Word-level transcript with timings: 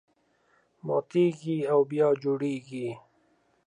ماتېږي 0.85 1.57
او 1.71 1.79
بیا 1.91 2.07
جوړېږي. 2.21 2.89